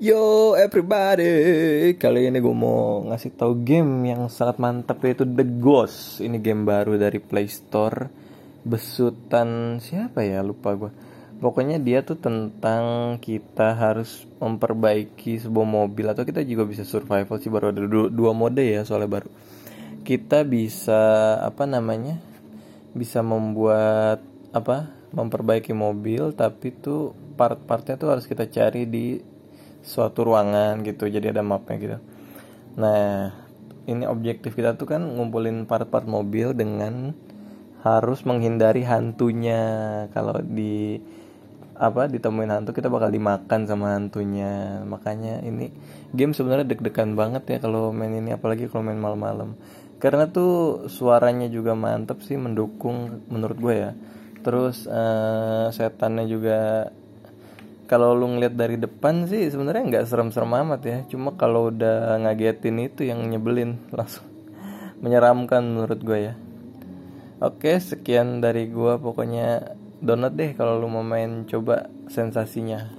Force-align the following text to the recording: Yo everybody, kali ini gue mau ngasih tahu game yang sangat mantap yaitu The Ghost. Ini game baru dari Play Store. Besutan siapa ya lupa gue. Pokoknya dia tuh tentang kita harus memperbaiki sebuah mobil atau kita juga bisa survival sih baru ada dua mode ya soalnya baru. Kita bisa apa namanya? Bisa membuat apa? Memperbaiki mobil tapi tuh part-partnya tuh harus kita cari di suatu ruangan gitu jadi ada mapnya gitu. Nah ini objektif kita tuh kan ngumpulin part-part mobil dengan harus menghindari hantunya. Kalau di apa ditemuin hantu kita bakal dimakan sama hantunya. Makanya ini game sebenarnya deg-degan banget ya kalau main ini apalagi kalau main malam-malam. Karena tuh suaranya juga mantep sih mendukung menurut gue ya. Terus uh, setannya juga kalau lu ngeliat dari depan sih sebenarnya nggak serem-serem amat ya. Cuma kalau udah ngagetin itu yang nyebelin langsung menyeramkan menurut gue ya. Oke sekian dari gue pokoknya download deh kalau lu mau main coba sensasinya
Yo 0.00 0.56
everybody, 0.56 1.28
kali 2.00 2.32
ini 2.32 2.40
gue 2.40 2.56
mau 2.56 3.04
ngasih 3.04 3.36
tahu 3.36 3.52
game 3.60 4.08
yang 4.08 4.32
sangat 4.32 4.56
mantap 4.56 4.96
yaitu 5.04 5.28
The 5.28 5.44
Ghost. 5.44 6.24
Ini 6.24 6.40
game 6.40 6.64
baru 6.64 6.96
dari 6.96 7.20
Play 7.20 7.44
Store. 7.52 8.08
Besutan 8.64 9.76
siapa 9.76 10.24
ya 10.24 10.40
lupa 10.40 10.72
gue. 10.72 10.88
Pokoknya 11.44 11.76
dia 11.76 12.00
tuh 12.00 12.16
tentang 12.16 13.20
kita 13.20 13.76
harus 13.76 14.24
memperbaiki 14.40 15.36
sebuah 15.36 15.68
mobil 15.68 16.08
atau 16.08 16.24
kita 16.24 16.48
juga 16.48 16.64
bisa 16.64 16.88
survival 16.88 17.36
sih 17.36 17.52
baru 17.52 17.68
ada 17.68 17.84
dua 18.08 18.32
mode 18.32 18.64
ya 18.64 18.80
soalnya 18.88 19.20
baru. 19.20 19.28
Kita 20.00 20.48
bisa 20.48 21.36
apa 21.44 21.68
namanya? 21.68 22.16
Bisa 22.96 23.20
membuat 23.20 24.24
apa? 24.56 24.96
Memperbaiki 25.12 25.76
mobil 25.76 26.32
tapi 26.32 26.72
tuh 26.72 27.12
part-partnya 27.36 28.00
tuh 28.00 28.16
harus 28.16 28.24
kita 28.24 28.48
cari 28.48 28.88
di 28.88 29.28
suatu 29.80 30.28
ruangan 30.28 30.84
gitu 30.84 31.08
jadi 31.08 31.32
ada 31.32 31.42
mapnya 31.44 31.76
gitu. 31.80 31.98
Nah 32.78 33.32
ini 33.88 34.04
objektif 34.06 34.54
kita 34.54 34.76
tuh 34.76 34.86
kan 34.86 35.02
ngumpulin 35.02 35.64
part-part 35.66 36.06
mobil 36.06 36.52
dengan 36.52 37.16
harus 37.80 38.22
menghindari 38.28 38.84
hantunya. 38.84 39.62
Kalau 40.12 40.38
di 40.44 41.00
apa 41.80 42.12
ditemuin 42.12 42.52
hantu 42.52 42.76
kita 42.76 42.92
bakal 42.92 43.08
dimakan 43.08 43.64
sama 43.64 43.96
hantunya. 43.96 44.84
Makanya 44.84 45.40
ini 45.40 45.72
game 46.12 46.36
sebenarnya 46.36 46.68
deg-degan 46.68 47.16
banget 47.16 47.56
ya 47.56 47.58
kalau 47.64 47.88
main 47.90 48.12
ini 48.12 48.36
apalagi 48.36 48.68
kalau 48.68 48.84
main 48.84 49.00
malam-malam. 49.00 49.56
Karena 50.00 50.28
tuh 50.28 50.86
suaranya 50.88 51.48
juga 51.48 51.76
mantep 51.76 52.20
sih 52.24 52.36
mendukung 52.36 53.24
menurut 53.32 53.56
gue 53.56 53.74
ya. 53.74 53.92
Terus 54.40 54.88
uh, 54.88 55.68
setannya 55.72 56.24
juga 56.24 56.88
kalau 57.90 58.14
lu 58.14 58.38
ngeliat 58.38 58.54
dari 58.54 58.78
depan 58.78 59.26
sih 59.26 59.50
sebenarnya 59.50 59.82
nggak 59.90 60.06
serem-serem 60.06 60.54
amat 60.62 60.80
ya. 60.86 60.98
Cuma 61.10 61.34
kalau 61.34 61.74
udah 61.74 62.22
ngagetin 62.22 62.78
itu 62.78 63.10
yang 63.10 63.26
nyebelin 63.26 63.82
langsung 63.98 64.30
menyeramkan 65.02 65.66
menurut 65.66 65.98
gue 65.98 66.18
ya. 66.30 66.34
Oke 67.42 67.82
sekian 67.82 68.38
dari 68.38 68.70
gue 68.70 68.94
pokoknya 69.02 69.74
download 69.98 70.38
deh 70.38 70.54
kalau 70.54 70.78
lu 70.78 70.86
mau 70.86 71.02
main 71.02 71.50
coba 71.50 71.90
sensasinya 72.06 72.94